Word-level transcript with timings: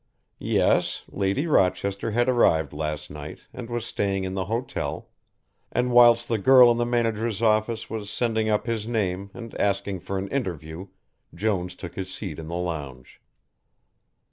Yes, 0.39 1.03
Lady 1.11 1.45
Rochester 1.45 2.09
had 2.09 2.27
arrived 2.27 2.73
last 2.73 3.11
night 3.11 3.41
and 3.53 3.69
was 3.69 3.85
staying 3.85 4.23
in 4.23 4.33
the 4.33 4.45
hotel, 4.45 5.09
and 5.71 5.91
whilst 5.91 6.27
the 6.27 6.39
girl 6.39 6.71
in 6.71 6.79
the 6.79 6.87
manager's 6.87 7.39
office 7.39 7.87
was 7.87 8.09
sending 8.09 8.49
up 8.49 8.65
his 8.65 8.87
name 8.87 9.29
and 9.35 9.53
asking 9.61 9.99
for 9.99 10.17
an 10.17 10.27
interview 10.29 10.87
Jones 11.35 11.75
took 11.75 11.93
his 11.93 12.11
seat 12.11 12.39
in 12.39 12.47
the 12.47 12.55
lounge. 12.55 13.21